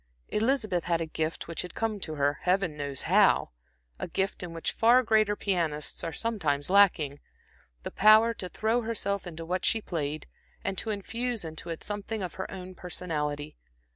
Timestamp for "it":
11.69-11.83